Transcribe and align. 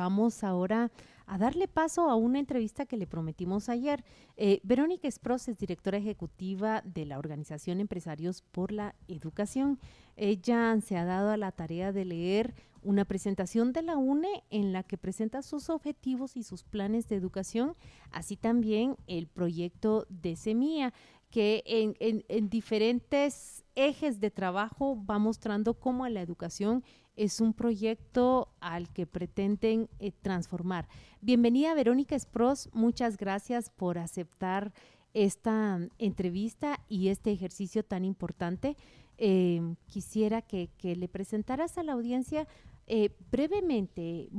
vamos 0.00 0.44
ahora 0.44 0.90
a 1.26 1.36
darle 1.36 1.68
paso 1.68 2.08
a 2.08 2.16
una 2.16 2.38
entrevista 2.38 2.86
que 2.86 2.96
le 2.96 3.06
prometimos 3.06 3.68
ayer. 3.68 4.02
Eh, 4.38 4.60
Verónica 4.62 5.06
Espros 5.06 5.46
es 5.46 5.58
directora 5.58 5.98
ejecutiva 5.98 6.82
de 6.86 7.04
la 7.04 7.18
Organización 7.18 7.80
Empresarios 7.80 8.40
por 8.40 8.72
la 8.72 8.94
Educación. 9.08 9.78
Ella 10.16 10.74
se 10.80 10.96
ha 10.96 11.04
dado 11.04 11.30
a 11.30 11.36
la 11.36 11.52
tarea 11.52 11.92
de 11.92 12.06
leer 12.06 12.54
una 12.82 13.04
presentación 13.04 13.74
de 13.74 13.82
la 13.82 13.98
UNE 13.98 14.42
en 14.48 14.72
la 14.72 14.84
que 14.84 14.96
presenta 14.96 15.42
sus 15.42 15.68
objetivos 15.68 16.34
y 16.34 16.44
sus 16.44 16.64
planes 16.64 17.08
de 17.08 17.16
educación, 17.16 17.76
así 18.10 18.38
también 18.38 18.96
el 19.06 19.26
proyecto 19.26 20.06
de 20.08 20.34
Semilla 20.34 20.94
que 21.30 21.62
en, 21.66 22.48
diferentes 22.48 23.64
ejes 23.76 24.18
de 24.20 24.30
trabajo 24.30 25.02
va 25.08 25.18
mostrando 25.18 25.74
cómo 25.74 26.08
la 26.08 26.22
educación 26.22 26.82
es 27.20 27.42
un 27.42 27.52
proyecto 27.52 28.48
al 28.60 28.88
que 28.88 29.06
pretenden 29.06 29.90
eh, 29.98 30.10
transformar. 30.22 30.88
Bienvenida 31.20 31.74
Verónica 31.74 32.16
Espros, 32.16 32.70
muchas 32.72 33.18
gracias 33.18 33.68
por 33.68 33.98
aceptar 33.98 34.72
esta 35.12 35.78
entrevista 35.98 36.80
y 36.88 37.08
este 37.08 37.30
ejercicio 37.30 37.84
tan 37.84 38.06
importante. 38.06 38.74
Em, 39.18 39.76
quisiera 39.86 40.40
que, 40.40 40.70
le 40.82 41.08
presentaras 41.08 41.76
a 41.76 41.82
la 41.82 41.92
audiencia 41.92 42.48
eh, 42.86 43.14
brevemente, 43.30 44.30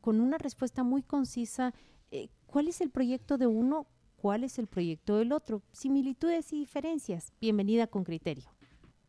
con 0.00 0.20
una 0.20 0.38
respuesta 0.38 0.84
muy 0.84 1.02
concisa, 1.02 1.74
eh, 2.12 2.28
cuál 2.46 2.68
es 2.68 2.80
el 2.80 2.90
proyecto 2.90 3.36
de 3.36 3.48
uno, 3.48 3.88
cuál 4.14 4.44
es 4.44 4.60
el 4.60 4.68
proyecto 4.68 5.16
del 5.16 5.32
otro, 5.32 5.60
similitudes 5.72 6.52
y 6.52 6.60
diferencias. 6.60 7.32
Bienvenida 7.40 7.88
con 7.88 8.04
criterio. 8.04 8.52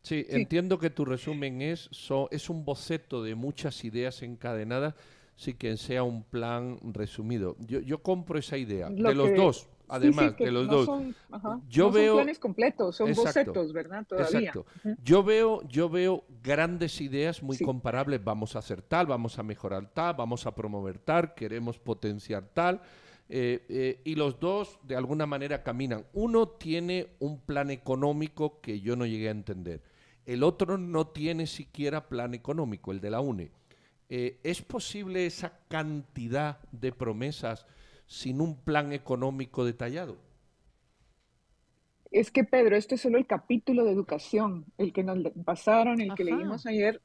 Sí, 0.04 0.26
entiendo 0.28 0.78
que 0.78 0.90
tu 0.90 1.06
resumen 1.06 1.62
es, 1.62 1.88
es 2.30 2.50
un 2.50 2.64
boceto 2.66 3.22
de 3.22 3.34
muchas 3.34 3.84
ideas 3.84 4.22
encadenadas, 4.22 4.94
sí 5.34 5.54
que 5.54 5.78
sea 5.78 6.02
un 6.02 6.22
plan 6.24 6.78
resumido. 6.92 7.56
Yo, 7.60 7.80
yo 7.80 8.02
compro 8.02 8.38
esa 8.38 8.58
idea, 8.58 8.90
de 8.90 9.14
los 9.14 9.34
dos, 9.34 9.66
además, 9.88 10.36
de 10.36 10.52
los 10.52 10.68
dos. 10.68 10.90
yo 11.70 11.90
veo, 11.90 12.16
son 12.16 12.16
planes 12.18 12.38
completos, 12.38 12.96
son 12.96 13.14
bocetos, 13.14 13.72
¿verdad? 13.72 14.06
Todavía. 14.06 14.50
Exacto. 14.50 14.66
Yo 15.02 15.24
veo, 15.24 15.66
yo 15.68 15.88
veo 15.88 16.24
grandes 16.42 17.00
ideas 17.00 17.42
muy 17.42 17.56
comparables, 17.56 18.22
vamos 18.22 18.56
a 18.56 18.58
hacer 18.58 18.82
tal, 18.82 19.06
vamos 19.06 19.38
a 19.38 19.42
mejorar 19.42 19.90
tal, 19.94 20.16
vamos 20.16 20.44
a 20.44 20.54
promover 20.54 20.98
tal, 20.98 21.32
queremos 21.32 21.78
potenciar 21.78 22.44
tal 22.52 22.82
eh, 23.30 23.64
eh, 23.70 24.00
y 24.04 24.16
los 24.16 24.38
dos 24.38 24.78
de 24.82 24.96
alguna 24.96 25.24
manera 25.24 25.62
caminan. 25.62 26.04
Uno 26.12 26.46
tiene 26.46 27.08
un 27.20 27.40
plan 27.40 27.70
económico 27.70 28.60
que 28.60 28.80
yo 28.80 28.96
no 28.96 29.06
llegué 29.06 29.28
a 29.28 29.32
entender. 29.32 29.93
El 30.26 30.42
otro 30.42 30.78
no 30.78 31.08
tiene 31.08 31.46
siquiera 31.46 32.08
plan 32.08 32.34
económico, 32.34 32.92
el 32.92 33.00
de 33.00 33.10
la 33.10 33.20
UNE. 33.20 33.50
Eh, 34.08 34.38
¿Es 34.42 34.62
posible 34.62 35.26
esa 35.26 35.58
cantidad 35.68 36.60
de 36.72 36.92
promesas 36.92 37.66
sin 38.06 38.40
un 38.40 38.56
plan 38.56 38.92
económico 38.92 39.64
detallado? 39.64 40.16
Es 42.10 42.30
que, 42.30 42.44
Pedro, 42.44 42.76
este 42.76 42.94
es 42.94 43.00
solo 43.00 43.18
el 43.18 43.26
capítulo 43.26 43.84
de 43.84 43.92
educación, 43.92 44.66
el 44.78 44.92
que 44.92 45.02
nos 45.02 45.18
pasaron, 45.44 46.00
el 46.00 46.14
que 46.14 46.24
leímos 46.24 46.64
ayer. 46.66 47.02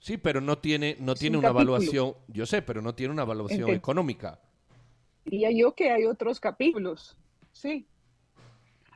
Sí, 0.00 0.16
pero 0.16 0.40
no 0.40 0.58
tiene, 0.58 0.96
no 0.98 1.14
tiene 1.14 1.38
una 1.38 1.48
evaluación, 1.48 2.14
yo 2.28 2.46
sé, 2.46 2.62
pero 2.62 2.82
no 2.82 2.94
tiene 2.94 3.12
una 3.12 3.22
evaluación 3.22 3.70
económica 3.70 4.40
diría 5.28 5.50
yo 5.50 5.74
que 5.74 5.90
hay 5.90 6.04
otros 6.06 6.40
capítulos, 6.40 7.16
sí. 7.52 7.86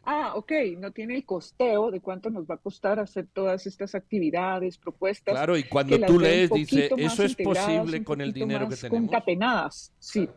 Ah, 0.05 0.33
ok, 0.35 0.53
no 0.79 0.91
tiene 0.91 1.15
el 1.15 1.25
costeo 1.25 1.91
de 1.91 2.01
cuánto 2.01 2.29
nos 2.29 2.45
va 2.45 2.57
a 2.57 2.59
costar 2.59 2.99
hacer 2.99 3.29
todas 3.33 3.67
estas 3.67 3.95
actividades, 3.95 4.77
propuestas. 4.77 5.35
Claro, 5.35 5.57
y 5.57 5.63
cuando 5.65 5.99
tú 6.01 6.19
lees, 6.19 6.51
dice, 6.51 6.91
eso 6.97 7.23
es 7.23 7.37
posible 7.37 8.03
con 8.03 8.21
el 8.21 8.33
dinero 8.33 8.69
que 8.69 8.77
tenemos. 8.77 9.11
Concatenadas, 9.11 9.93
sí. 10.01 10.29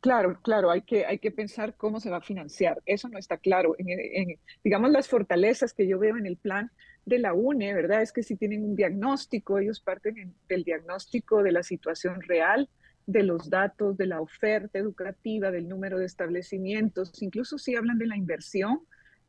Claro, 0.00 0.40
claro, 0.42 0.70
hay 0.70 0.82
que, 0.82 1.04
hay 1.04 1.18
que 1.18 1.30
pensar 1.32 1.74
cómo 1.76 2.00
se 2.00 2.08
va 2.08 2.18
a 2.18 2.22
financiar. 2.22 2.80
Eso 2.86 3.08
no 3.08 3.18
está 3.18 3.36
claro. 3.36 3.74
En, 3.78 4.38
digamos, 4.62 4.90
las 4.90 5.08
fortalezas 5.08 5.74
que 5.74 5.88
yo 5.88 5.98
veo 5.98 6.16
en 6.16 6.26
el 6.26 6.36
plan 6.36 6.70
de 7.04 7.18
la 7.18 7.34
UNE, 7.34 7.74
¿verdad? 7.74 8.02
Es 8.02 8.12
que 8.12 8.22
si 8.22 8.36
tienen 8.36 8.64
un 8.64 8.76
diagnóstico, 8.76 9.58
ellos 9.58 9.80
parten 9.80 10.34
del 10.48 10.62
diagnóstico 10.62 11.42
de 11.42 11.52
la 11.52 11.62
situación 11.62 12.22
real, 12.22 12.70
de 13.08 13.22
los 13.22 13.48
datos, 13.48 13.96
de 13.96 14.06
la 14.06 14.20
oferta 14.20 14.78
educativa, 14.78 15.50
del 15.50 15.66
número 15.66 15.98
de 15.98 16.04
establecimientos, 16.04 17.10
incluso 17.22 17.56
si 17.56 17.74
hablan 17.74 17.96
de 17.96 18.06
la 18.06 18.18
inversión 18.18 18.80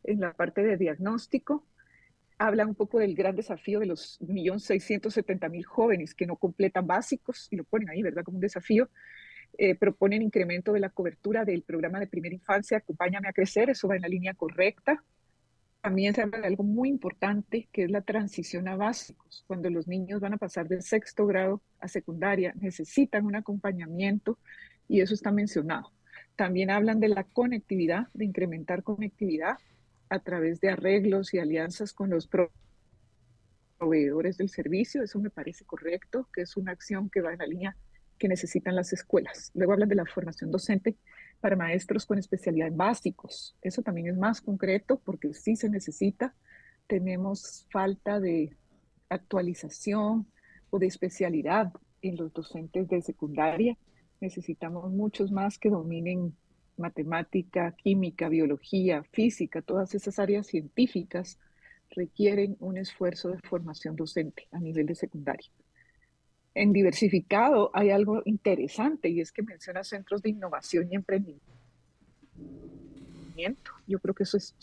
en 0.03 0.19
la 0.19 0.33
parte 0.33 0.61
de 0.61 0.75
diagnóstico, 0.75 1.65
hablan 2.37 2.67
un 2.67 2.75
poco 2.75 2.99
del 2.99 3.15
gran 3.15 3.37
desafío 3.37 3.79
de 3.79 3.85
los 3.85 4.19
1.670.000 4.19 5.63
jóvenes 5.63 6.13
que 6.13 6.25
no 6.25 6.35
completan 6.35 6.87
básicos, 6.87 7.47
y 7.51 7.55
lo 7.55 7.63
ponen 7.63 7.89
ahí, 7.89 8.01
¿verdad?, 8.01 8.25
como 8.25 8.35
un 8.35 8.41
desafío. 8.41 8.89
Eh, 9.57 9.75
proponen 9.75 10.23
incremento 10.23 10.73
de 10.73 10.81
la 10.81 10.89
cobertura 10.89 11.45
del 11.45 11.63
programa 11.63 12.01
de 12.01 12.07
primera 12.07 12.35
infancia, 12.35 12.79
Acompáñame 12.79 13.29
a 13.29 13.33
crecer, 13.33 13.69
eso 13.69 13.87
va 13.87 13.95
en 13.95 14.01
la 14.01 14.09
línea 14.09 14.33
correcta 14.33 15.01
también 15.81 16.13
se 16.13 16.21
habla 16.21 16.39
de 16.39 16.47
algo 16.47 16.63
muy 16.63 16.89
importante, 16.89 17.69
que 17.71 17.83
es 17.83 17.91
la 17.91 18.01
transición 18.01 18.67
a 18.67 18.75
básicos. 18.75 19.43
Cuando 19.47 19.69
los 19.69 19.87
niños 19.87 20.19
van 20.19 20.33
a 20.33 20.37
pasar 20.37 20.67
del 20.67 20.81
sexto 20.81 21.25
grado 21.25 21.61
a 21.79 21.87
secundaria, 21.87 22.53
necesitan 22.59 23.25
un 23.25 23.35
acompañamiento 23.35 24.37
y 24.87 25.01
eso 25.01 25.13
está 25.13 25.31
mencionado. 25.31 25.91
También 26.35 26.69
hablan 26.69 26.99
de 26.99 27.09
la 27.09 27.23
conectividad, 27.23 28.07
de 28.13 28.25
incrementar 28.25 28.83
conectividad 28.83 29.57
a 30.09 30.19
través 30.19 30.59
de 30.59 30.69
arreglos 30.69 31.33
y 31.33 31.39
alianzas 31.39 31.93
con 31.93 32.09
los 32.09 32.29
proveedores 33.77 34.37
del 34.37 34.49
servicio. 34.49 35.03
Eso 35.03 35.19
me 35.19 35.29
parece 35.29 35.63
correcto, 35.65 36.27
que 36.33 36.41
es 36.41 36.57
una 36.57 36.71
acción 36.71 37.09
que 37.09 37.21
va 37.21 37.31
en 37.31 37.39
la 37.39 37.45
línea 37.45 37.75
que 38.17 38.27
necesitan 38.27 38.75
las 38.75 38.91
escuelas. 38.91 39.51
Luego 39.53 39.73
hablan 39.73 39.87
de 39.87 39.95
la 39.95 40.05
formación 40.05 40.51
docente 40.51 40.97
para 41.39 41.55
maestros 41.55 42.05
con 42.05 42.17
especialidad 42.17 42.71
básicos. 42.71 43.55
Eso 43.61 43.81
también 43.81 44.07
es 44.07 44.17
más 44.17 44.41
concreto 44.41 44.99
porque 45.03 45.33
sí 45.33 45.55
se 45.55 45.69
necesita. 45.69 46.35
Tenemos 46.87 47.65
falta 47.71 48.19
de 48.19 48.55
actualización 49.09 50.27
o 50.69 50.79
de 50.79 50.87
especialidad 50.87 51.71
en 52.01 52.17
los 52.17 52.33
docentes 52.33 52.87
de 52.87 53.01
secundaria. 53.01 53.77
Necesitamos 54.21 54.91
muchos 54.91 55.31
más 55.31 55.57
que 55.57 55.69
dominen 55.69 56.35
matemática, 56.77 57.73
química, 57.73 58.29
biología, 58.29 59.03
física, 59.11 59.61
todas 59.61 59.93
esas 59.95 60.17
áreas 60.17 60.47
científicas 60.47 61.37
requieren 61.91 62.55
un 62.59 62.77
esfuerzo 62.77 63.29
de 63.29 63.39
formación 63.39 63.95
docente 63.95 64.47
a 64.51 64.59
nivel 64.59 64.85
de 64.85 64.95
secundaria 64.95 65.49
en 66.55 66.73
diversificado 66.73 67.71
hay 67.73 67.91
algo 67.91 68.21
interesante 68.25 69.09
y 69.09 69.21
es 69.21 69.31
que 69.31 69.43
menciona 69.43 69.83
centros 69.83 70.21
de 70.21 70.29
innovación 70.29 70.87
y 70.91 70.95
emprendimiento. 70.95 71.51
Yo 73.87 73.99
creo 73.99 74.13
que 74.13 74.23
eso 74.23 74.37
es 74.37 74.55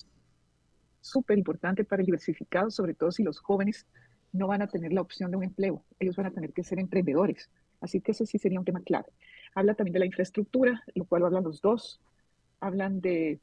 súper 1.00 1.38
importante 1.38 1.84
para 1.84 2.02
el 2.02 2.06
diversificado, 2.06 2.70
sobre 2.70 2.94
todo 2.94 3.12
si 3.12 3.22
los 3.22 3.38
jóvenes 3.38 3.86
no 4.32 4.48
van 4.48 4.62
a 4.62 4.66
tener 4.66 4.92
la 4.92 5.00
opción 5.00 5.30
de 5.30 5.36
un 5.38 5.44
empleo, 5.44 5.82
ellos 5.98 6.16
van 6.16 6.26
a 6.26 6.30
tener 6.30 6.52
que 6.52 6.64
ser 6.64 6.78
emprendedores. 6.78 7.48
Así 7.80 8.00
que 8.00 8.12
eso 8.12 8.26
sí 8.26 8.38
sería 8.38 8.58
un 8.58 8.64
tema 8.64 8.82
clave. 8.82 9.08
Habla 9.54 9.74
también 9.74 9.94
de 9.94 10.00
la 10.00 10.06
infraestructura, 10.06 10.82
lo 10.94 11.04
cual 11.04 11.24
hablan 11.24 11.44
los 11.44 11.60
dos. 11.60 12.00
Hablan 12.60 13.00
de 13.00 13.38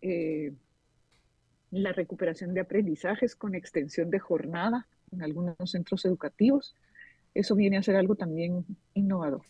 eh, 0.00 0.52
la 1.70 1.92
recuperación 1.92 2.54
de 2.54 2.60
aprendizajes 2.60 3.36
con 3.36 3.54
extensión 3.54 4.10
de 4.10 4.18
jornada 4.18 4.86
en 5.10 5.22
algunos 5.22 5.56
centros 5.70 6.04
educativos 6.04 6.74
eso 7.34 7.54
viene 7.54 7.78
a 7.78 7.82
ser 7.82 7.96
algo 7.96 8.14
también 8.14 8.64
innovador. 8.94 9.42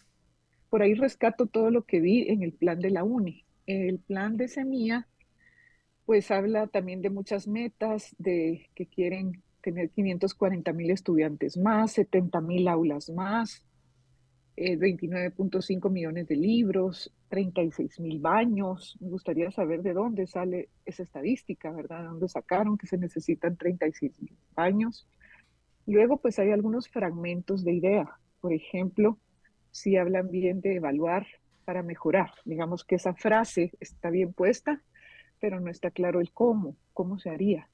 Por 0.70 0.82
ahí 0.82 0.94
rescato 0.94 1.46
todo 1.46 1.70
lo 1.70 1.84
que 1.84 2.00
vi 2.00 2.28
en 2.28 2.42
el 2.42 2.52
plan 2.52 2.80
de 2.80 2.90
la 2.90 3.04
UNI. 3.04 3.44
El 3.66 3.98
plan 3.98 4.36
de 4.36 4.48
Semilla, 4.48 5.06
pues 6.06 6.30
habla 6.30 6.66
también 6.66 7.02
de 7.02 7.10
muchas 7.10 7.46
metas, 7.46 8.14
de 8.18 8.70
que 8.74 8.86
quieren 8.86 9.42
tener 9.62 9.90
540 9.90 10.72
mil 10.72 10.90
estudiantes 10.90 11.56
más, 11.56 11.92
70 11.92 12.40
mil 12.40 12.68
aulas 12.68 13.10
más, 13.10 13.64
29.5 14.56 15.86
eh, 15.86 15.90
millones 15.90 16.28
de 16.28 16.36
libros, 16.36 17.12
36 17.28 18.00
mil 18.00 18.20
baños. 18.20 18.96
Me 19.00 19.08
gustaría 19.08 19.50
saber 19.50 19.82
de 19.82 19.94
dónde 19.94 20.26
sale 20.26 20.68
esa 20.84 21.02
estadística, 21.02 21.70
¿verdad? 21.70 22.00
¿De 22.00 22.06
dónde 22.08 22.28
sacaron 22.28 22.76
que 22.76 22.86
se 22.86 22.98
necesitan 22.98 23.56
36 23.56 24.20
mil 24.20 24.36
baños? 24.54 25.06
Luego, 25.86 26.18
pues 26.18 26.38
hay 26.38 26.50
algunos 26.50 26.88
fragmentos 26.88 27.64
de 27.64 27.72
idea. 27.72 28.18
Por 28.40 28.52
ejemplo, 28.52 29.18
si 29.70 29.96
hablan 29.96 30.30
bien 30.30 30.60
de 30.60 30.76
evaluar 30.76 31.26
para 31.64 31.82
mejorar. 31.82 32.30
Digamos 32.44 32.84
que 32.84 32.96
esa 32.96 33.14
frase 33.14 33.72
está 33.80 34.10
bien 34.10 34.32
puesta, 34.32 34.82
pero 35.40 35.60
no 35.60 35.70
está 35.70 35.90
claro 35.90 36.20
el 36.20 36.32
cómo, 36.32 36.76
cómo 36.92 37.18
se 37.18 37.30
haría. 37.30 37.68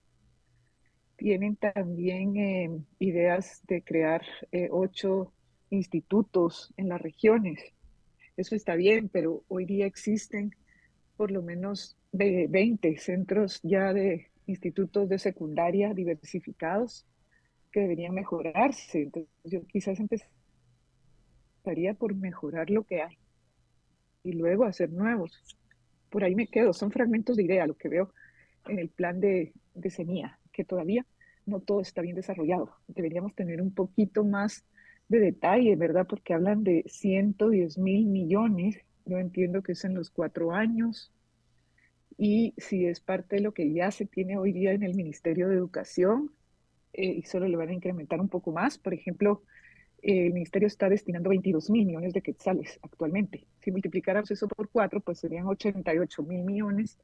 Tienen 1.17 1.57
también 1.57 2.37
eh, 2.37 2.71
ideas 2.99 3.63
de 3.67 3.83
crear 3.83 4.23
eh, 4.53 4.69
ocho 4.71 5.33
institutos 5.71 6.73
en 6.77 6.89
las 6.89 7.01
regiones. 7.01 7.61
Eso 8.37 8.55
está 8.55 8.75
bien, 8.77 9.09
pero 9.09 9.43
hoy 9.49 9.65
día 9.65 9.87
existen 9.87 10.55
por 11.17 11.33
lo 11.33 11.43
menos 11.43 11.97
20 12.13 12.97
centros 12.99 13.61
ya 13.63 13.93
de 13.93 14.29
institutos 14.47 15.09
de 15.09 15.19
secundaria 15.19 15.93
diversificados 15.93 17.05
que 17.71 17.81
deberían 17.81 18.15
mejorarse. 18.15 19.03
Entonces, 19.03 19.31
yo 19.45 19.67
quizás 19.67 19.99
empezaría 20.01 21.95
por 21.95 22.15
mejorar 22.15 22.71
lo 22.71 22.85
que 22.85 23.03
hay 23.03 23.19
y 24.25 24.33
luego 24.33 24.65
hacer 24.65 24.91
nuevos. 24.91 25.57
Por 26.11 26.25
ahí 26.25 26.35
me 26.35 26.47
quedo, 26.47 26.73
son 26.73 26.91
fragmentos 26.91 27.37
de 27.37 27.45
idea 27.45 27.67
lo 27.67 27.77
que 27.77 27.89
veo 27.89 28.13
en 28.67 28.79
el 28.79 28.89
plan 28.89 29.21
de, 29.21 29.53
de 29.75 29.91
CENIA, 29.91 30.39
que 30.53 30.65
todavía 30.65 31.07
no 31.47 31.61
todo 31.61 31.81
está 31.81 32.03
bien 32.03 32.17
desarrollado. 32.17 32.75
Deberíamos 32.87 33.35
tener 33.35 33.61
un 33.61 33.73
poquito 33.73 34.25
más 34.25 34.65
de 35.09 35.19
detalle, 35.19 35.77
¿verdad? 35.77 36.07
Porque 36.07 36.35
hablan 36.35 36.63
de 36.63 36.85
110 36.87 37.79
mil 37.79 38.07
millones. 38.07 38.77
Yo 39.07 39.19
entiendo 39.19 39.63
que 39.63 39.73
es 39.73 39.85
en 39.85 39.95
los 39.95 40.11
cuatro 40.11 40.53
años. 40.53 41.13
Y 42.19 42.55
si 42.59 42.87
es 42.87 43.01
parte 43.01 43.37
de 43.37 43.43
lo 43.43 43.53
que 43.53 43.73
ya 43.73 43.91
se 43.91 44.05
tiene 44.05 44.39
hoy 44.39 44.53
día 44.53 44.73
en 44.73 44.83
el 44.83 44.95
Ministerio 44.95 45.49
de 45.49 45.55
Educación, 45.55 46.31
eh, 46.93 47.07
y 47.19 47.23
solo 47.23 47.47
le 47.49 47.57
van 47.57 47.69
a 47.69 47.75
incrementar 47.75 48.21
un 48.21 48.29
poco 48.29 48.53
más, 48.53 48.79
por 48.79 48.95
ejemplo, 48.95 49.43
el 50.03 50.33
ministerio 50.33 50.69
está 50.69 50.89
destinando 50.89 51.31
22 51.31 51.71
mil 51.71 51.87
millones 51.87 52.13
de 52.13 52.23
quetzales 52.23 52.79
actualmente. 52.83 53.47
Si 53.61 53.71
multiplicáramos 53.73 54.31
eso 54.31 54.47
por 54.47 54.69
cuatro, 54.69 55.01
pues 55.01 55.19
serían 55.19 55.47
88 55.47 56.23
mil 56.23 56.45
millones. 56.45 56.99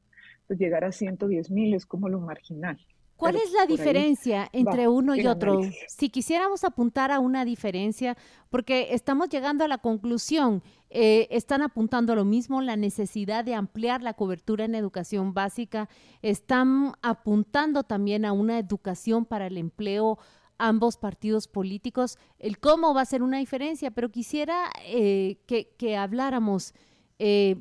Pues 0.47 0.59
llegar 0.59 0.85
a 0.85 0.91
110 0.91 1.51
mil 1.51 1.73
es 1.73 1.85
como 1.85 2.07
lo 2.07 2.19
marginal. 2.19 2.79
¿Cuál 3.17 3.37
es 3.37 3.51
la 3.53 3.65
diferencia 3.65 4.49
entre 4.51 4.87
uno 4.87 5.15
y 5.15 5.25
otro? 5.25 5.61
Si 5.87 6.09
quisiéramos 6.09 6.63
apuntar 6.63 7.11
a 7.11 7.19
una 7.19 7.45
diferencia, 7.45 8.17
porque 8.49 8.89
estamos 8.91 9.29
llegando 9.29 9.63
a 9.63 9.67
la 9.69 9.77
conclusión, 9.77 10.61
eh, 10.89 11.27
están 11.31 11.61
apuntando 11.61 12.13
a 12.13 12.15
lo 12.15 12.25
mismo, 12.25 12.61
la 12.61 12.75
necesidad 12.75 13.45
de 13.45 13.55
ampliar 13.55 14.03
la 14.03 14.13
cobertura 14.13 14.65
en 14.65 14.75
educación 14.75 15.33
básica, 15.33 15.87
están 16.21 16.93
apuntando 17.01 17.83
también 17.83 18.25
a 18.25 18.33
una 18.33 18.59
educación 18.59 19.25
para 19.25 19.47
el 19.47 19.57
empleo 19.57 20.19
ambos 20.57 20.97
partidos 20.97 21.47
políticos, 21.47 22.17
el 22.39 22.59
cómo 22.59 22.93
va 22.93 23.01
a 23.01 23.05
ser 23.05 23.23
una 23.23 23.37
diferencia, 23.37 23.91
pero 23.91 24.09
quisiera 24.09 24.69
eh, 24.85 25.37
que, 25.47 25.97
habláramos 25.97 26.73
eh, 27.19 27.57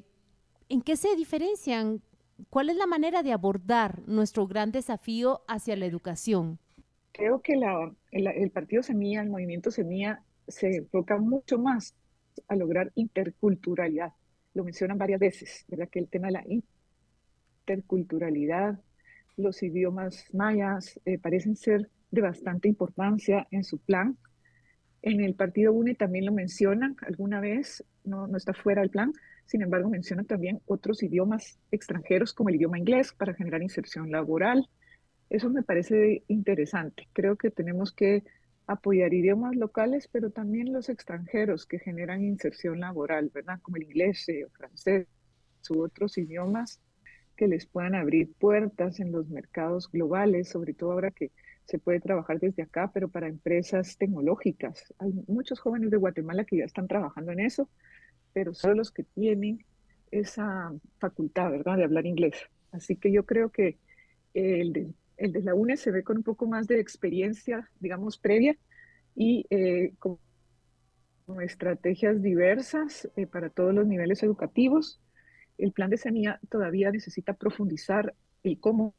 en 0.69 0.81
qué 0.81 0.97
se 0.97 1.15
diferencian, 1.17 2.03
cuál 2.51 2.71
es 2.71 2.77
la 2.77 2.87
manera 2.87 3.23
de 3.23 3.33
abordar 3.33 4.03
nuestro 4.07 4.47
gran 4.47 4.73
desafío 4.73 5.43
hacia 5.49 5.77
la 5.77 5.87
educación. 5.87 6.59
Creo 7.13 7.41
que 7.43 7.55
el, 8.11 8.51
partido 8.51 8.83
Semilla, 8.83 9.23
el 9.23 9.31
movimiento 9.31 9.71
Semilla, 9.71 10.23
se 10.49 10.77
enfoca 10.77 11.17
mucho 11.19 11.59
más 11.59 11.95
a 12.49 12.57
lograr 12.57 12.91
interculturalidad. 12.97 14.13
Lo 14.53 14.65
mencionan 14.65 14.99
varias 14.99 15.21
veces, 15.21 15.65
¿verdad? 15.69 15.89
Que 15.89 16.01
el 16.01 16.09
tema 16.09 16.27
de 16.27 16.33
la 16.33 16.45
interculturalidad, 17.67 18.81
los 19.37 19.63
idiomas 19.63 20.27
mayas, 20.33 21.01
eh, 21.05 21.19
parecen 21.19 21.57
ser 21.57 21.89
de 22.11 22.21
bastante 22.21 22.69
importancia 22.69 23.47
en 23.51 23.65
su 23.65 23.79
plan. 23.79 24.17
En 25.03 25.21
el 25.21 25.35
partido 25.35 25.73
UNE 25.73 25.95
también 25.95 26.27
lo 26.27 26.33
mencionan 26.33 26.97
alguna 27.07 27.41
vez, 27.41 27.85
no, 28.05 28.27
no 28.27 28.37
está 28.37 28.55
fuera 28.55 28.81
del 28.81 28.91
plan, 28.91 29.13
sin 29.47 29.63
embargo 29.63 29.89
mencionan 29.89 30.27
también 30.27 30.61
otros 30.67 31.03
idiomas 31.03 31.59
extranjeros 31.71 32.33
como 32.33 32.49
el 32.49 32.57
idioma 32.57 32.79
inglés 32.79 33.13
para 33.13 33.35
generar 33.35 33.63
inserción 33.63 34.11
laboral. 34.11 34.69
Eso 35.31 35.51
me 35.51 35.63
parece 35.63 36.23
interesante. 36.29 37.09
Creo 37.13 37.37
que 37.37 37.51
tenemos 37.51 37.93
que 37.93 38.25
apoyar 38.67 39.13
idiomas 39.13 39.57
locales, 39.57 40.09
pero 40.11 40.31
también 40.31 40.73
los 40.73 40.89
extranjeros 40.89 41.67
que 41.67 41.79
generan 41.79 42.25
inserción 42.25 42.81
laboral, 42.81 43.31
¿verdad? 43.33 43.61
Como 43.63 43.77
el 43.77 43.85
inglés 43.85 44.29
eh, 44.29 44.45
o 44.45 44.51
francés 44.51 45.07
u 45.71 45.83
otros 45.83 46.19
idiomas 46.19 46.81
que 47.37 47.49
les 47.49 47.67
puedan 47.67 47.95
abrir 47.95 48.33
puertas 48.35 49.01
en 49.01 49.13
los 49.13 49.29
mercados 49.29 49.91
globales, 49.91 50.49
sobre 50.49 50.75
todo 50.75 50.93
ahora 50.93 51.11
que 51.11 51.33
se 51.65 51.79
puede 51.79 52.01
trabajar 52.01 52.39
desde 52.39 52.63
acá, 52.63 52.91
pero 52.93 53.09
para 53.09 53.29
empresas 53.29 53.97
tecnológicas. 53.97 54.95
Hay 54.99 55.13
muchos 55.27 55.59
jóvenes 55.59 55.91
de 55.91 55.97
Guatemala 55.97 56.45
que 56.45 56.59
ya 56.59 56.65
están 56.65 56.87
trabajando 56.87 57.33
en 57.33 57.41
eso, 57.41 57.69
pero 58.35 58.53
solo 58.53 58.75
los 58.75 58.91
que 58.91 59.05
tienen 59.05 59.65
esa 60.11 60.73
facultad, 60.99 61.51
¿verdad?, 61.51 61.79
de 61.79 61.85
hablar 61.85 62.05
inglés. 62.05 62.35
Así 62.73 62.97
que 62.97 63.11
yo 63.11 63.25
creo 63.25 63.51
que 63.51 63.79
el 64.35 64.73
de, 64.73 65.43
la 65.43 65.55
UNE 65.55 65.77
se 65.77 65.93
ve 65.93 66.03
con 66.03 66.19
un 66.19 66.23
poco 66.25 66.47
más 66.47 66.67
de 66.67 66.81
experiencia, 66.81 67.71
digamos, 67.81 68.19
previa 68.19 68.57
y 69.15 69.47
eh, 69.49 69.95
con, 69.99 70.19
estrategias 71.41 72.21
diversas 72.21 73.09
eh, 73.17 73.27
para 73.27 73.49
todos 73.49 73.73
los 73.73 73.87
niveles 73.87 74.23
educativos. 74.23 75.01
El 75.57 75.73
plan 75.73 75.89
de 75.89 75.97
semilla 75.97 76.39
todavía 76.51 76.91
necesita 76.91 77.33
profundizar 77.33 78.15
el 78.43 78.61
cómo 78.61 78.95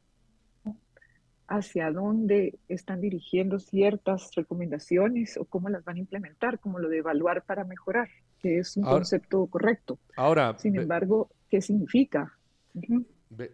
hacia 1.46 1.92
dónde 1.92 2.58
están 2.68 3.00
dirigiendo 3.00 3.60
ciertas 3.60 4.34
recomendaciones 4.34 5.36
o 5.36 5.44
cómo 5.44 5.68
las 5.68 5.84
van 5.84 5.96
a 5.96 6.00
implementar, 6.00 6.58
como 6.58 6.80
lo 6.80 6.88
de 6.88 6.98
evaluar 6.98 7.44
para 7.44 7.64
mejorar, 7.64 8.08
que 8.40 8.58
es 8.58 8.76
un 8.76 8.84
concepto 8.84 9.46
correcto. 9.46 9.98
Ahora, 10.16 10.56
sin 10.58 10.76
embargo, 10.76 11.30
¿qué 11.50 11.60
significa? 11.60 12.36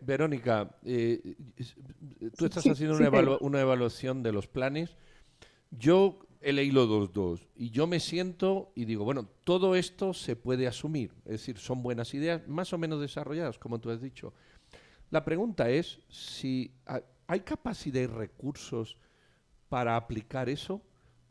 Verónica, 0.00 0.76
eh, 0.84 1.36
tú 2.36 2.46
estás 2.46 2.66
haciendo 2.66 2.96
una, 2.96 3.10
una, 3.40 3.60
evaluación 3.60 4.22
de 4.22 4.32
los 4.32 4.46
planes. 4.46 4.96
Yo 5.70 6.18
he 6.40 6.52
leído 6.52 6.86
los 6.86 7.12
dos 7.12 7.48
y 7.54 7.70
yo 7.70 7.86
me 7.86 8.00
siento 8.00 8.72
y 8.74 8.84
digo, 8.84 9.04
bueno, 9.04 9.28
todo 9.44 9.76
esto 9.76 10.12
se 10.12 10.36
puede 10.36 10.66
asumir, 10.66 11.12
es 11.24 11.32
decir, 11.32 11.58
son 11.58 11.82
buenas 11.82 12.12
ideas, 12.14 12.46
más 12.48 12.72
o 12.72 12.78
menos 12.78 13.00
desarrolladas, 13.00 13.58
como 13.58 13.80
tú 13.80 13.90
has 13.90 14.00
dicho. 14.00 14.34
La 15.10 15.24
pregunta 15.24 15.70
es 15.70 16.00
si 16.08 16.72
¿Hay 17.32 17.40
capacidad 17.40 18.02
y 18.02 18.06
recursos 18.06 18.98
para 19.70 19.96
aplicar 19.96 20.50
eso? 20.50 20.82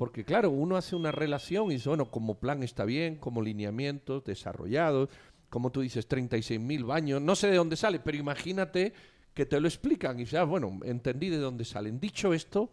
Porque 0.02 0.26
claro, 0.26 0.50
uno 0.50 0.78
hace 0.78 0.96
una 0.96 1.12
relación 1.12 1.70
y 1.70 1.76
dice, 1.76 1.90
bueno, 1.90 2.10
como 2.10 2.40
plan 2.40 2.64
está 2.64 2.86
bien, 2.86 3.18
como 3.18 3.40
lineamientos 3.40 4.24
desarrollados, 4.24 5.10
como 5.48 5.72
tú 5.72 5.82
dices, 5.82 6.08
36 6.08 6.60
mil 6.60 6.86
baños, 6.86 7.22
no 7.22 7.36
sé 7.36 7.52
de 7.52 7.58
dónde 7.58 7.76
sale, 7.76 8.00
pero 8.00 8.18
imagínate 8.18 8.94
que 9.36 9.46
te 9.46 9.60
lo 9.62 9.68
explican 9.68 10.16
y 10.16 10.22
dices, 10.22 10.44
bueno, 10.48 10.80
entendí 10.86 11.30
de 11.30 11.38
dónde 11.38 11.66
salen. 11.66 12.00
Dicho 12.00 12.34
esto, 12.34 12.72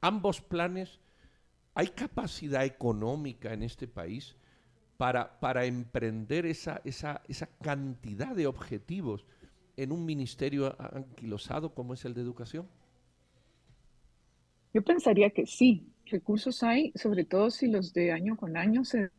ambos 0.00 0.40
planes, 0.40 0.98
¿hay 1.76 1.86
capacidad 1.86 2.64
económica 2.64 3.52
en 3.52 3.62
este 3.62 3.86
país 3.86 4.34
para, 4.96 5.38
para 5.38 5.66
emprender 5.66 6.46
esa, 6.46 6.80
esa, 6.84 7.22
esa 7.28 7.46
cantidad 7.62 8.34
de 8.34 8.48
objetivos 8.48 9.24
en 9.76 9.92
un 9.92 10.04
ministerio 10.04 10.74
anquilosado 10.80 11.72
como 11.76 11.94
es 11.94 12.04
el 12.04 12.14
de 12.14 12.22
educación? 12.22 12.66
Yo 14.74 14.82
pensaría 14.82 15.30
que 15.30 15.46
sí, 15.46 15.92
recursos 16.06 16.62
hay, 16.62 16.92
sobre 16.94 17.24
todo 17.24 17.50
si 17.50 17.68
los 17.68 17.92
de 17.92 18.12
año 18.12 18.36
con 18.36 18.56
año 18.56 18.84
se 18.84 19.10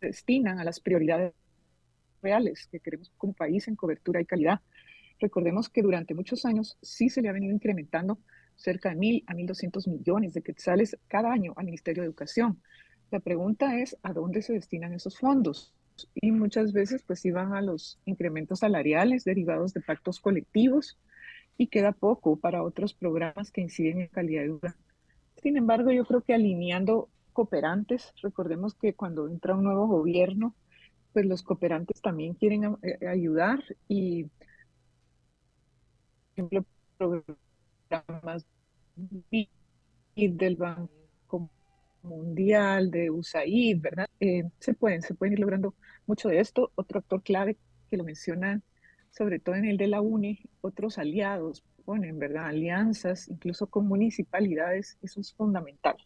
destinan 0.00 0.58
a 0.58 0.64
las 0.64 0.80
prioridades 0.80 1.32
reales 2.22 2.68
que 2.70 2.80
queremos 2.80 3.10
como 3.16 3.32
país 3.32 3.68
en 3.68 3.76
cobertura 3.76 4.20
y 4.20 4.26
calidad. 4.26 4.60
Recordemos 5.20 5.68
que 5.68 5.82
durante 5.82 6.14
muchos 6.14 6.44
años 6.44 6.78
sí 6.82 7.08
se 7.08 7.22
le 7.22 7.28
ha 7.28 7.32
venido 7.32 7.54
incrementando 7.54 8.18
cerca 8.54 8.90
de 8.90 8.96
mil 8.96 9.24
a 9.26 9.34
mil 9.34 9.46
doscientos 9.46 9.88
millones 9.88 10.34
de 10.34 10.42
quetzales 10.42 10.96
cada 11.08 11.32
año 11.32 11.52
al 11.56 11.66
Ministerio 11.66 12.02
de 12.02 12.08
Educación. 12.08 12.62
La 13.10 13.20
pregunta 13.20 13.78
es, 13.78 13.96
¿a 14.02 14.12
dónde 14.12 14.42
se 14.42 14.52
destinan 14.52 14.94
esos 14.94 15.18
fondos? 15.18 15.74
y 16.14 16.30
muchas 16.30 16.72
veces 16.72 17.02
pues 17.02 17.24
iban 17.24 17.54
a 17.54 17.62
los 17.62 17.98
incrementos 18.04 18.60
salariales 18.60 19.24
derivados 19.24 19.74
de 19.74 19.80
pactos 19.80 20.20
colectivos 20.20 20.98
y 21.56 21.68
queda 21.68 21.92
poco 21.92 22.36
para 22.36 22.62
otros 22.62 22.94
programas 22.94 23.50
que 23.50 23.60
inciden 23.60 24.02
en 24.02 24.08
calidad 24.08 24.42
de 24.42 24.48
vida. 24.48 24.76
Sin 25.42 25.56
embargo, 25.56 25.90
yo 25.90 26.04
creo 26.04 26.22
que 26.22 26.34
alineando 26.34 27.08
cooperantes, 27.32 28.12
recordemos 28.22 28.74
que 28.74 28.94
cuando 28.94 29.28
entra 29.28 29.54
un 29.54 29.64
nuevo 29.64 29.86
gobierno, 29.86 30.54
pues 31.12 31.26
los 31.26 31.42
cooperantes 31.42 32.00
también 32.02 32.34
quieren 32.34 32.76
eh, 32.82 33.06
ayudar 33.06 33.62
y, 33.88 34.24
por 34.24 34.30
ejemplo, 36.34 36.64
programas 36.98 38.46
del 40.16 40.56
Banco 40.56 41.50
Mundial, 42.02 42.90
de 42.90 43.10
USAID, 43.10 43.80
¿verdad? 43.80 44.08
Eh, 44.20 44.44
se 44.58 44.74
pueden, 44.74 45.02
se 45.02 45.14
pueden 45.14 45.34
ir 45.34 45.40
logrando 45.40 45.74
mucho 46.06 46.28
de 46.28 46.40
esto. 46.40 46.72
Otro 46.74 46.98
actor 46.98 47.22
clave 47.22 47.56
que 47.90 47.96
lo 47.96 48.04
mencionan, 48.04 48.62
sobre 49.10 49.38
todo 49.38 49.54
en 49.54 49.64
el 49.66 49.76
de 49.76 49.86
la 49.88 50.00
UNE, 50.00 50.40
otros 50.60 50.98
aliados, 50.98 51.62
ponen, 51.88 52.18
¿verdad? 52.18 52.48
Alianzas, 52.48 53.28
incluso 53.28 53.66
con 53.68 53.88
municipalidades, 53.88 54.98
eso 55.00 55.22
es 55.22 55.32
fundamental, 55.32 55.96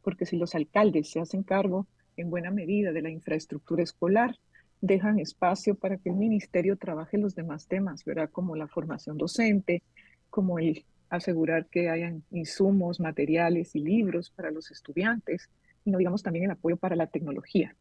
porque 0.00 0.26
si 0.26 0.36
los 0.36 0.54
alcaldes 0.54 1.10
se 1.10 1.18
hacen 1.18 1.42
cargo 1.42 1.88
en 2.16 2.30
buena 2.30 2.52
medida 2.52 2.92
de 2.92 3.02
la 3.02 3.10
infraestructura 3.10 3.82
escolar, 3.82 4.38
dejan 4.80 5.18
espacio 5.18 5.74
para 5.74 5.96
que 5.96 6.10
el 6.10 6.14
ministerio 6.14 6.76
trabaje 6.76 7.18
los 7.18 7.34
demás 7.34 7.66
temas, 7.66 8.04
¿verdad? 8.04 8.30
Como 8.30 8.54
la 8.54 8.68
formación 8.68 9.18
docente, 9.18 9.82
como 10.30 10.60
el 10.60 10.84
asegurar 11.08 11.66
que 11.66 11.90
hayan 11.90 12.22
insumos, 12.30 13.00
materiales 13.00 13.74
y 13.74 13.80
libros 13.80 14.30
para 14.30 14.52
los 14.52 14.70
estudiantes, 14.70 15.50
y 15.84 15.90
no 15.90 15.98
digamos 15.98 16.22
también 16.22 16.44
el 16.44 16.52
apoyo 16.52 16.76
para 16.76 16.94
la 16.94 17.08
tecnología. 17.08 17.74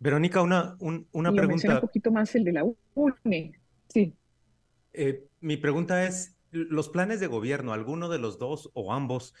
Verónica, 0.00 0.42
una, 0.42 0.76
una 0.80 1.30
pregunta. 1.32 1.74
un 1.74 1.80
poquito 1.80 2.10
más 2.10 2.34
el 2.34 2.42
de 2.42 2.52
la 2.54 2.64
UNE. 2.96 3.52
Sí. 3.88 4.12
Eh, 4.92 5.24
mi 5.40 5.56
pregunta 5.56 6.04
es, 6.04 6.36
los 6.50 6.88
planes 6.88 7.20
de 7.20 7.26
gobierno, 7.26 7.72
alguno 7.72 8.08
de 8.08 8.18
los 8.18 8.38
dos 8.38 8.70
o 8.74 8.92
ambos, 8.92 9.34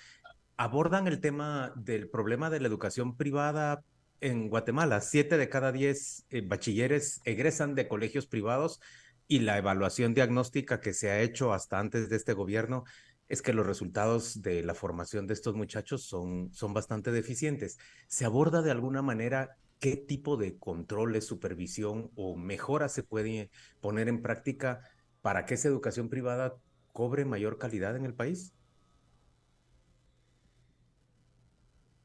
abordan 0.56 1.06
el 1.06 1.20
tema 1.20 1.72
del 1.76 2.10
problema 2.10 2.50
de 2.50 2.60
la 2.60 2.68
educación 2.68 3.16
privada 3.16 3.82
en 4.20 4.48
Guatemala. 4.48 5.00
Siete 5.00 5.38
de 5.38 5.48
cada 5.48 5.72
diez 5.72 6.26
eh, 6.30 6.42
bachilleres 6.42 7.20
egresan 7.24 7.74
de 7.74 7.88
colegios 7.88 8.26
privados 8.26 8.80
y 9.26 9.40
la 9.40 9.58
evaluación 9.58 10.14
diagnóstica 10.14 10.80
que 10.80 10.92
se 10.92 11.10
ha 11.10 11.20
hecho 11.20 11.52
hasta 11.52 11.78
antes 11.78 12.08
de 12.08 12.16
este 12.16 12.32
gobierno 12.32 12.84
es 13.28 13.42
que 13.42 13.52
los 13.52 13.66
resultados 13.66 14.40
de 14.42 14.62
la 14.62 14.74
formación 14.74 15.26
de 15.26 15.34
estos 15.34 15.54
muchachos 15.54 16.02
son, 16.02 16.52
son 16.52 16.72
bastante 16.72 17.12
deficientes. 17.12 17.78
¿Se 18.06 18.24
aborda 18.24 18.62
de 18.62 18.70
alguna 18.70 19.02
manera 19.02 19.56
qué 19.80 19.96
tipo 19.96 20.36
de 20.36 20.58
controles, 20.58 21.26
supervisión 21.26 22.10
o 22.16 22.36
mejora 22.36 22.88
se 22.88 23.02
puede 23.02 23.50
poner 23.80 24.08
en 24.08 24.22
práctica 24.22 24.80
para 25.22 25.46
que 25.46 25.54
esa 25.54 25.68
educación 25.68 26.08
privada 26.08 26.56
cobre 26.92 27.24
mayor 27.24 27.58
calidad 27.58 27.96
en 27.96 28.04
el 28.04 28.14
país? 28.14 28.54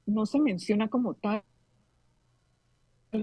No 0.06 0.26
se 0.26 0.40
menciona 0.40 0.90
como 0.90 1.14
tal, 1.14 1.44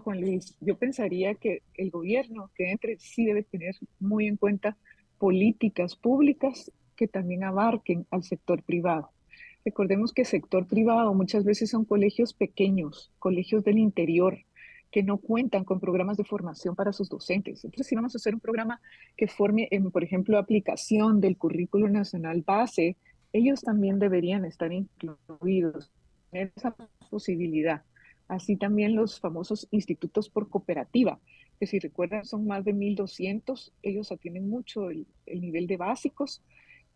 Juan 0.02 0.20
Luis. 0.20 0.56
Yo 0.61 0.78
pensaría 0.78 1.35
que 1.35 1.62
el 1.75 1.90
gobierno 1.90 2.50
que 2.54 2.70
entre 2.70 2.99
sí 2.99 3.25
debe 3.25 3.42
tener 3.42 3.75
muy 3.99 4.26
en 4.26 4.37
cuenta 4.37 4.76
políticas 5.18 5.97
públicas 5.97 6.73
que 6.97 7.09
también 7.09 7.44
abarquen 7.44 8.06
al 8.11 8.23
sector 8.23 8.62
privado. 8.62 9.11
Recordemos 9.64 10.12
que 10.12 10.25
sector 10.25 10.66
privado 10.66 11.12
muchas 11.12 11.44
veces 11.44 11.70
son 11.70 11.85
colegios 11.85 12.32
pequeños, 12.32 13.12
colegios 13.18 13.62
del 13.62 13.78
interior, 13.78 14.38
que 14.90 15.02
no 15.02 15.18
cuentan 15.18 15.64
con 15.64 15.80
programas 15.80 16.16
de 16.16 16.25
formación 16.25 16.75
para 16.75 16.92
sus 16.92 17.09
docentes. 17.09 17.64
Entonces, 17.64 17.87
si 17.87 17.94
vamos 17.94 18.14
a 18.14 18.18
hacer 18.18 18.35
un 18.35 18.40
programa 18.40 18.80
que 19.16 19.28
forme, 19.28 19.68
en, 19.70 19.90
por 19.90 20.02
ejemplo, 20.02 20.38
aplicación 20.38 21.20
del 21.20 21.37
currículo 21.37 21.88
nacional 21.88 22.42
base, 22.42 22.97
ellos 23.32 23.62
también 23.62 23.99
deberían 23.99 24.44
estar 24.44 24.73
incluidos, 24.73 25.92
tener 26.30 26.52
esa 26.56 26.75
posibilidad. 27.09 27.82
Así 28.26 28.56
también 28.56 28.97
los 28.97 29.20
famosos 29.20 29.68
institutos 29.70 30.28
por 30.28 30.49
cooperativa, 30.49 31.20
que 31.59 31.66
si 31.66 31.78
recuerdan 31.78 32.25
son 32.25 32.47
más 32.47 32.64
de 32.64 32.75
1.200, 32.75 33.73
ellos 33.82 34.11
atienden 34.11 34.49
mucho 34.49 34.90
el, 34.90 35.06
el 35.26 35.40
nivel 35.40 35.66
de 35.66 35.76
básicos, 35.76 36.42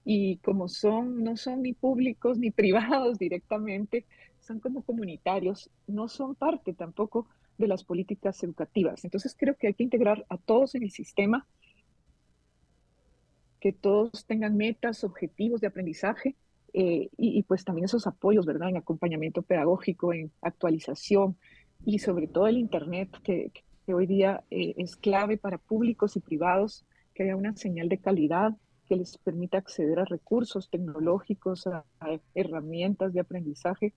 y 0.04 0.36
como 0.38 0.68
son, 0.68 1.24
no 1.24 1.36
son 1.36 1.62
ni 1.62 1.72
públicos 1.72 2.38
ni 2.38 2.50
privados 2.50 3.18
directamente, 3.18 4.04
son 4.40 4.60
como 4.60 4.82
comunitarios, 4.82 5.70
no 5.86 6.08
son 6.08 6.34
parte 6.34 6.74
tampoco 6.74 7.26
de 7.58 7.68
las 7.68 7.84
políticas 7.84 8.42
educativas. 8.42 9.04
Entonces 9.04 9.34
creo 9.38 9.56
que 9.56 9.68
hay 9.68 9.74
que 9.74 9.84
integrar 9.84 10.24
a 10.28 10.38
todos 10.38 10.74
en 10.74 10.82
el 10.82 10.90
sistema, 10.90 11.46
que 13.60 13.72
todos 13.72 14.26
tengan 14.26 14.56
metas, 14.56 15.04
objetivos 15.04 15.60
de 15.60 15.68
aprendizaje 15.68 16.36
eh, 16.74 17.08
y, 17.16 17.42
pues 17.44 17.64
también 17.64 17.84
esos 17.84 18.06
apoyos, 18.06 18.44
¿verdad? 18.46 18.68
En 18.68 18.76
acompañamiento 18.76 19.42
pedagógico, 19.42 20.12
en 20.12 20.32
actualización 20.42 21.36
y 21.86 22.00
sobre 22.00 22.26
todo 22.26 22.48
el 22.48 22.58
Internet, 22.58 23.10
que, 23.22 23.52
hoy 23.86 24.06
día 24.06 24.42
eh, 24.50 24.74
es 24.76 24.96
clave 24.96 25.36
para 25.36 25.58
públicos 25.58 26.16
y 26.16 26.20
privados, 26.20 26.84
que 27.14 27.22
haya 27.22 27.36
una 27.36 27.56
señal 27.56 27.88
de 27.88 27.98
calidad, 27.98 28.54
que 28.86 28.96
les 28.96 29.16
permita 29.18 29.58
acceder 29.58 30.00
a 30.00 30.04
recursos 30.04 30.68
tecnológicos, 30.68 31.66
a, 31.66 31.84
herramientas 32.34 33.12
de 33.12 33.20
aprendizaje. 33.20 33.94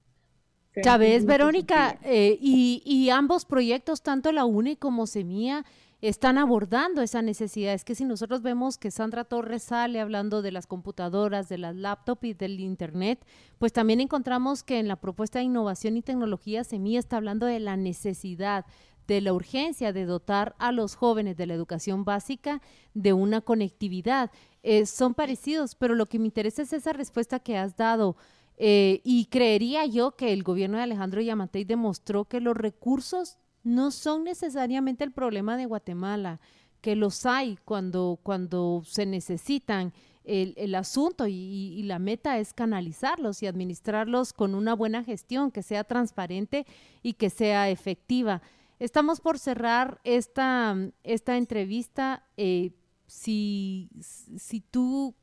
Chávez, 0.82 1.26
Verónica, 1.26 2.00
eh, 2.04 2.38
y, 2.40 3.10
ambos 3.10 3.46
proyectos, 3.46 4.02
tanto 4.02 4.32
la 4.32 4.46
UNE 4.46 4.78
como 4.78 5.08
Semilla, 5.08 5.66
están 6.02 6.38
abordando 6.38 7.02
esa 7.02 7.22
necesidad. 7.22 7.74
Es 7.74 7.84
que 7.84 7.96
si 7.96 8.06
nosotros 8.06 8.44
vemos 8.44 8.78
que 8.78 8.92
Sandra 8.92 9.24
Torres 9.24 9.64
sale 9.64 10.00
hablando 10.00 10.42
de 10.42 10.52
las 10.52 10.68
computadoras, 10.68 11.50
de 11.50 11.58
las 11.58 11.76
laptops 11.76 12.24
y 12.24 12.34
del 12.34 12.60
Internet, 12.60 13.26
pues 13.58 13.74
también 13.74 14.00
encontramos 14.00 14.64
que 14.64 14.80
en 14.80 14.88
la 14.88 14.98
propuesta 14.98 15.40
de 15.40 15.46
innovación 15.46 15.98
y 15.98 16.04
tecnología 16.04 16.64
Semilla 16.64 17.00
está 17.00 17.18
hablando 17.18 17.48
de 17.48 17.60
la 17.60 17.78
necesidad 17.78 18.66
de 19.08 19.22
la 19.22 19.34
urgencia 19.34 19.94
de 19.94 20.06
dotar 20.06 20.56
a 20.60 20.72
los 20.72 20.96
jóvenes 20.96 21.38
de 21.38 21.48
la 21.48 21.54
educación 21.54 22.04
básica 22.04 22.62
de 22.94 23.14
una 23.14 23.42
conectividad. 23.42 24.32
Eh, 24.64 24.86
son 24.86 25.14
parecidos, 25.14 25.76
pero 25.76 25.96
lo 25.96 26.06
que 26.06 26.20
me 26.20 26.26
interesa 26.26 26.62
es 26.62 26.74
esa 26.74 26.94
respuesta 26.94 27.40
que 27.40 27.58
has 27.58 27.78
dado. 27.78 28.18
Eh, 28.58 29.02
y 29.04 29.26
creería 29.26 29.86
yo 29.86 30.16
que 30.16 30.34
el 30.34 30.44
gobierno 30.44 30.78
de 30.78 30.84
Alejandro 30.84 31.22
Yamatei 31.22 31.64
demostró 31.64 32.26
que 32.26 32.42
los 32.42 32.58
recursos 32.58 33.38
no 33.64 33.92
son 33.92 34.24
necesariamente 34.24 35.04
el 35.04 35.12
problema 35.12 35.58
de 35.58 35.68
Guatemala, 35.68 36.40
que 36.82 36.96
los 36.96 37.26
hay 37.26 37.58
cuando, 37.66 38.20
cuando 38.24 38.82
se 38.86 39.06
necesitan. 39.06 39.94
El, 40.24 40.76
asunto 40.76 41.26
y, 41.26 41.34
y, 41.34 41.84
la 41.84 42.00
meta 42.00 42.38
es 42.38 42.54
canalizarlos 42.54 43.42
y 43.42 43.48
administrarlos 43.48 44.34
con 44.34 44.56
una 44.56 44.76
buena 44.76 45.02
gestión, 45.06 45.52
que 45.52 45.64
sea 45.64 45.86
transparente 45.86 46.66
y 47.02 47.14
que 47.14 47.30
sea 47.30 47.70
efectiva. 47.70 48.42
Estamos 48.80 49.22
por 49.22 49.40
cerrar 49.40 50.02
esta, 50.04 50.76
esta 51.04 51.38
entrevista. 51.38 52.26
Eh, 52.36 52.72
si, 53.08 53.90
si 54.02 54.60
tú, 54.60 55.16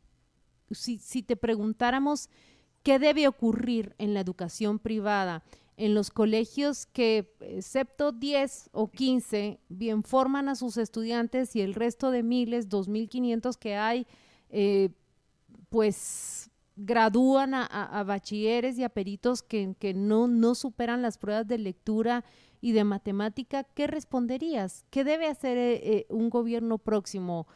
si, 0.71 0.99
si 0.99 1.23
te 1.23 1.37
preguntáramos 1.37 2.31
qué 2.85 3.01
debe 3.01 3.27
ocurrir 3.27 3.97
en 3.99 4.15
la 4.15 4.21
educación 4.21 4.79
privada, 4.79 5.43
en 5.77 5.95
los 5.95 6.11
colegios 6.11 6.87
que, 6.87 7.35
excepto 7.41 8.13
10 8.13 8.71
o 8.73 8.91
15, 8.91 9.59
bien 9.69 10.05
forman 10.05 10.49
a 10.49 10.55
sus 10.55 10.77
estudiantes 10.77 11.57
y 11.57 11.63
el 11.63 11.75
resto 11.75 12.13
de 12.13 12.23
miles, 12.23 12.69
2.500 12.69 13.57
que 13.57 13.75
hay, 13.75 14.07
eh, 14.51 14.91
pues 15.71 16.51
gradúan 16.77 17.55
a, 17.55 18.05
bachilleres 18.05 18.79
y 18.79 18.85
a 18.85 18.89
peritos 18.89 19.43
que, 19.43 19.75
que 19.79 19.95
no, 19.95 20.29
no 20.29 20.55
superan 20.55 21.03
las 21.03 21.19
pruebas 21.19 21.47
de 21.49 21.59
lectura 21.59 22.25
y 22.61 22.73
de 22.73 22.85
matemática, 22.85 23.65
¿qué 23.65 23.87
responderías? 23.87 24.85
¿Qué 24.91 25.05
debe 25.05 25.27
hacer 25.27 25.57
eh, 25.57 25.75
eh, 25.75 26.07
un 26.11 26.31
gobierno 26.31 26.79
próximo? 26.79 27.47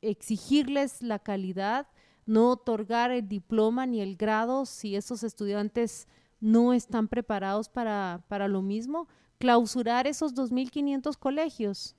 ¿Exigirles 0.00 1.02
la 1.02 1.18
calidad? 1.18 1.86
¿No 2.28 2.50
otorgar 2.50 3.10
el 3.10 3.26
diploma 3.26 3.86
ni 3.86 4.02
el 4.02 4.14
grado 4.14 4.66
si 4.66 4.96
esos 4.96 5.22
estudiantes 5.24 6.06
no 6.40 6.74
están 6.74 7.08
preparados 7.08 7.70
para, 7.70 8.22
para 8.28 8.48
lo 8.48 8.60
mismo? 8.60 9.08
¿Clausurar 9.38 10.06
esos 10.06 10.34
2.500 10.34 11.16
colegios? 11.16 11.96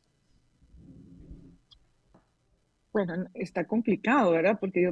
Bueno, 2.93 3.25
está 3.33 3.65
complicado, 3.65 4.29
¿verdad? 4.29 4.59
Porque 4.59 4.83
yo 4.83 4.91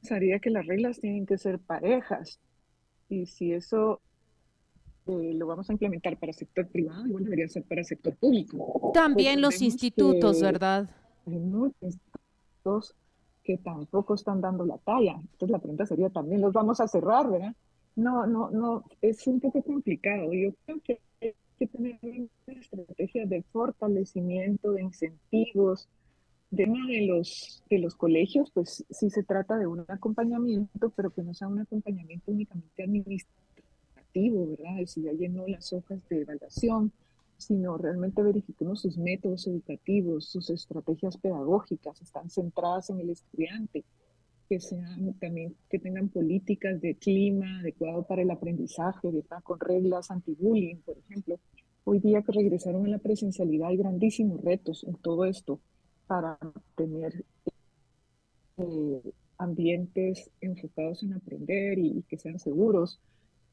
pensaría 0.00 0.38
que 0.38 0.50
las 0.50 0.64
reglas 0.64 1.00
tienen 1.00 1.26
que 1.26 1.36
ser 1.36 1.58
parejas. 1.58 2.38
Y 3.08 3.26
si 3.26 3.52
eso 3.52 4.00
eh, 5.06 5.32
lo 5.34 5.48
vamos 5.48 5.68
a 5.68 5.72
implementar 5.72 6.16
para 6.20 6.32
sector 6.32 6.68
privado, 6.68 7.04
igual 7.04 7.24
debería 7.24 7.48
ser 7.48 7.64
para 7.64 7.82
sector 7.82 8.14
público. 8.14 8.92
También 8.94 9.40
los 9.40 9.60
institutos, 9.60 10.40
¿verdad? 10.40 10.88
Hay 11.26 11.34
muchos 11.34 11.82
institutos 11.82 12.94
que 13.44 13.58
tampoco 13.58 14.14
están 14.14 14.40
dando 14.40 14.64
la 14.64 14.78
talla. 14.78 15.14
Entonces 15.20 15.50
la 15.50 15.58
pregunta 15.58 15.86
sería, 15.86 16.10
¿también 16.10 16.40
los 16.40 16.52
vamos 16.52 16.80
a 16.80 16.88
cerrar, 16.88 17.30
verdad? 17.30 17.54
No, 17.94 18.26
no, 18.26 18.50
no, 18.50 18.84
es 19.02 19.26
un 19.26 19.38
poco 19.38 19.62
complicado. 19.62 20.32
Yo 20.32 20.50
creo 20.64 20.80
que 20.82 21.00
hay 21.20 21.34
que 21.58 21.66
tener 21.66 21.98
una 22.02 22.28
estrategia 22.60 23.26
de 23.26 23.42
fortalecimiento, 23.52 24.72
de 24.72 24.82
incentivos, 24.82 25.88
de 26.50 26.64
uno 26.64 26.86
de 26.86 27.06
los, 27.06 27.62
de 27.68 27.78
los 27.78 27.94
colegios, 27.94 28.50
pues 28.52 28.84
sí 28.88 29.10
se 29.10 29.22
trata 29.22 29.58
de 29.58 29.66
un 29.66 29.84
acompañamiento, 29.88 30.90
pero 30.90 31.10
que 31.10 31.22
no 31.22 31.34
sea 31.34 31.48
un 31.48 31.60
acompañamiento 31.60 32.30
únicamente 32.30 32.82
administrativo 32.82 33.34
¿verdad? 34.50 34.86
si 34.86 35.02
ya 35.02 35.12
llenó 35.12 35.46
las 35.48 35.72
hojas 35.72 35.98
de 36.08 36.20
evaluación, 36.20 36.92
sino 37.38 37.76
realmente 37.76 38.22
verifiquemos 38.22 38.80
sus 38.80 38.96
métodos 38.98 39.46
educativos, 39.46 40.26
sus 40.28 40.50
estrategias 40.50 41.16
pedagógicas, 41.16 42.00
están 42.00 42.30
centradas 42.30 42.90
en 42.90 43.00
el 43.00 43.10
estudiante, 43.10 43.84
que 44.48 44.60
sean 44.60 45.14
también 45.14 45.56
que 45.70 45.78
tengan 45.78 46.08
políticas 46.08 46.80
de 46.80 46.94
clima 46.94 47.60
adecuado 47.60 48.02
para 48.04 48.22
el 48.22 48.30
aprendizaje, 48.30 49.08
con 49.42 49.60
reglas 49.60 50.10
anti-bullying, 50.10 50.76
por 50.78 50.98
ejemplo. 50.98 51.40
Hoy 51.84 51.98
día 51.98 52.22
que 52.22 52.32
regresaron 52.32 52.86
a 52.86 52.88
la 52.88 52.98
presencialidad 52.98 53.68
hay 53.68 53.76
grandísimos 53.76 54.40
retos 54.42 54.84
en 54.84 54.94
todo 54.96 55.24
esto 55.26 55.60
para 56.06 56.38
tener 56.76 57.24
eh, 58.56 59.12
ambientes 59.38 60.30
enfocados 60.40 61.02
en 61.02 61.14
aprender 61.14 61.78
y 61.78 62.02
que 62.08 62.18
sean 62.18 62.38
seguros 62.38 63.00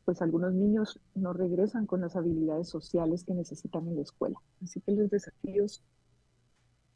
pues 0.05 0.21
algunos 0.21 0.53
niños 0.53 0.99
no 1.15 1.33
regresan 1.33 1.85
con 1.85 2.01
las 2.01 2.15
habilidades 2.15 2.69
sociales 2.69 3.23
que 3.23 3.33
necesitan 3.33 3.87
en 3.87 3.95
la 3.95 4.01
escuela. 4.01 4.39
Así 4.63 4.81
que 4.81 4.93
los 4.93 5.09
desafíos 5.09 5.83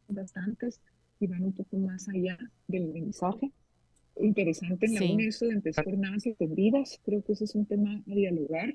son 0.08 0.16
bastantes 0.16 0.82
y 1.20 1.28
van 1.28 1.44
un 1.44 1.54
poco 1.54 1.78
más 1.78 2.08
allá 2.10 2.38
del 2.68 2.88
mensaje. 2.88 3.52
Interesante 4.18 4.86
en 4.86 4.94
la 4.94 5.00
sí. 5.00 5.18
eso 5.20 5.46
de 5.46 5.54
empezar 5.54 5.86
jornadas 5.86 6.26
extendidas, 6.26 7.00
creo 7.04 7.22
que 7.24 7.34
ese 7.34 7.44
es 7.46 7.56
un 7.56 7.66
tema 7.66 8.02
a 8.10 8.16
dialogar. 8.16 8.74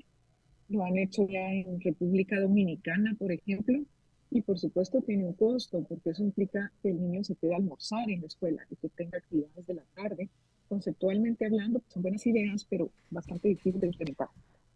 Lo 0.69 0.85
han 0.85 0.97
hecho 0.97 1.27
ya 1.27 1.51
en 1.51 1.81
República 1.81 2.39
Dominicana, 2.39 3.15
por 3.17 3.31
ejemplo, 3.31 3.83
y 4.29 4.41
por 4.41 4.57
supuesto 4.57 5.01
tiene 5.01 5.25
un 5.25 5.33
costo, 5.33 5.83
porque 5.83 6.11
eso 6.11 6.23
implica 6.23 6.71
que 6.81 6.89
el 6.89 7.01
niño 7.01 7.23
se 7.23 7.35
quede 7.35 7.53
a 7.53 7.57
almorzar 7.57 8.09
en 8.09 8.21
la 8.21 8.27
escuela 8.27 8.61
y 8.69 8.75
que 8.77 8.89
tenga 8.89 9.17
actividades 9.17 9.67
de 9.67 9.73
la 9.73 9.83
tarde 9.95 10.29
conceptualmente 10.71 11.45
hablando, 11.45 11.79
pues, 11.79 11.93
son 11.93 12.01
buenas 12.01 12.25
ideas, 12.25 12.65
pero 12.69 12.89
bastante 13.09 13.49
difíciles 13.49 13.81
de 13.81 13.87
implementar. 13.87 14.29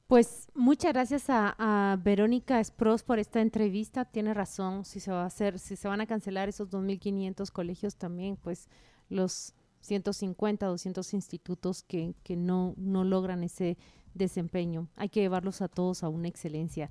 Pues 0.07 0.49
muchas 0.53 0.91
gracias 0.91 1.25
a, 1.29 1.97
Verónica 2.03 2.59
Espros 2.59 3.01
por 3.01 3.17
esta 3.17 3.39
entrevista. 3.39 4.03
Tiene 4.03 4.33
razón, 4.33 4.83
si 4.83 4.99
se 4.99 5.11
va 5.11 5.23
a 5.23 5.27
hacer, 5.27 5.57
si 5.57 5.77
se 5.77 5.87
van 5.87 6.01
a 6.01 6.05
cancelar 6.05 6.49
esos 6.49 6.69
2.500 6.69 7.49
colegios 7.49 7.95
también, 7.95 8.35
pues 8.35 8.67
los 9.07 9.53
150, 9.79 10.65
200 10.65 11.13
institutos 11.13 11.81
que, 11.81 12.13
que 12.23 12.35
no, 12.35 12.73
no 12.75 13.05
logran 13.05 13.41
ese 13.43 13.77
desempeño. 14.13 14.89
Hay 14.97 15.07
que 15.07 15.21
llevarlos 15.21 15.61
a 15.61 15.69
todos 15.69 16.03
a 16.03 16.09
una 16.09 16.27
excelencia. 16.27 16.83